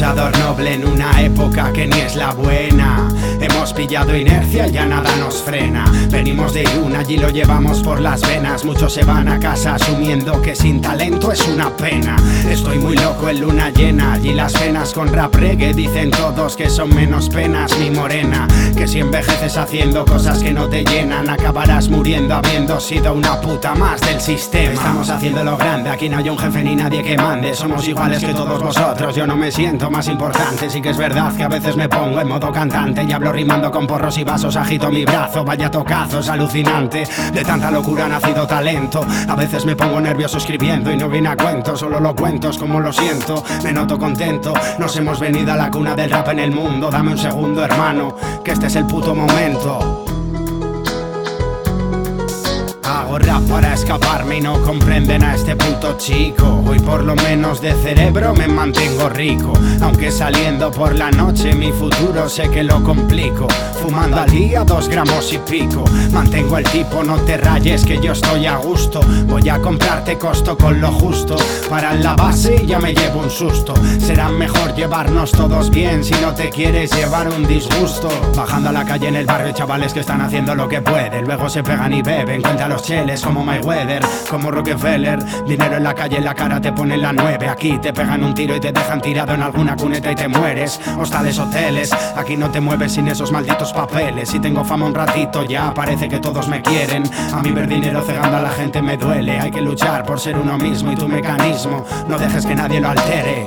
[0.00, 3.08] noble en una época que ni es la buena.
[3.58, 5.84] Hemos pillado inercia ya nada nos frena.
[6.10, 8.64] Venimos de Irún, allí lo llevamos por las venas.
[8.64, 12.14] Muchos se van a casa asumiendo que sin talento es una pena.
[12.48, 16.70] Estoy muy loco en luna llena, allí las penas con rap reggae dicen todos que
[16.70, 18.46] son menos penas, mi morena.
[18.76, 23.74] Que si envejeces haciendo cosas que no te llenan, acabarás muriendo habiendo sido una puta
[23.74, 24.74] más del sistema.
[24.74, 27.52] Estamos haciendo lo grande, aquí no hay un jefe ni nadie que mande.
[27.54, 30.70] Somos iguales que todos vosotros, yo no me siento más importante.
[30.70, 33.70] Sí que es verdad que a veces me pongo en modo cantante y hablo rimando
[33.70, 37.08] con porros y vasos, agito mi brazo, vaya tocazos, alucinante.
[37.32, 39.06] De tanta locura ha nacido talento.
[39.26, 42.58] A veces me pongo nervioso escribiendo y no viene a cuento, solo lo cuento, es
[42.58, 43.42] como lo siento.
[43.64, 46.90] Me noto contento, nos hemos venido a la cuna del rap en el mundo.
[46.90, 50.04] Dame un segundo, hermano, que este es el puto momento.
[52.84, 56.64] Hago rap para escaparme y no comprenden a este puto chico.
[56.66, 59.52] Hoy por lo menos de cerebro me mantengo rico.
[59.80, 63.46] Aunque saliendo por la noche mi futuro sé que lo complico.
[63.80, 65.84] Fumando al día dos gramos y pico.
[66.12, 69.00] Mantengo el tipo, no te rayes que yo estoy a gusto.
[69.26, 71.36] Voy a comprarte costo con lo justo.
[71.70, 73.74] Para la base ya me llevo un susto.
[74.00, 78.08] Será mejor llevarnos todos bien si no te quieres llevar un disgusto.
[78.36, 81.26] Bajando a la calle en el barrio, chavales que están haciendo lo que pueden.
[81.26, 83.44] Luego se pegan y beben, cuenta los cheles como
[84.30, 85.22] Como Rockefeller.
[85.44, 87.48] Dinero en la calle, en la cara te ponen la nueve.
[87.48, 90.80] Aquí te pegan un tiro y te dejan tirado en alguna cuneta y te mueres.
[90.98, 94.30] Hostales, hoteles, aquí no te mueves sin esos malditos papeles.
[94.30, 97.02] Si tengo fama un ratito ya parece que todos me quieren.
[97.34, 99.38] A mí ver dinero cegando a la gente me duele.
[99.38, 101.84] Hay que luchar por ser uno mismo y tu mecanismo.
[102.08, 103.46] No dejes que nadie lo altere.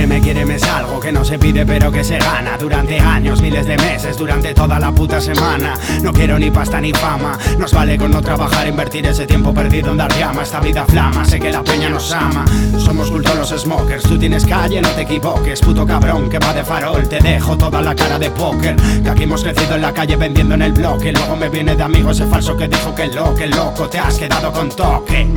[0.00, 3.66] Quiéreme, quiéreme es algo que no se pide pero que se gana Durante años, miles
[3.66, 5.74] de meses, durante toda la puta semana.
[6.02, 9.90] No quiero ni pasta ni fama Nos vale con no trabajar, invertir ese tiempo perdido
[9.90, 12.46] en dar llama Esta vida flama, sé que la peña nos ama.
[12.78, 16.64] Somos culto los smokers, tú tienes calle, no te equivoques Puto cabrón que va de
[16.64, 18.76] farol, te dejo toda la cara de póker.
[19.02, 21.82] Que aquí hemos crecido en la calle vendiendo en el bloque Luego me viene de
[21.82, 25.28] amigo ese falso que dijo que lo que loco te has quedado con toque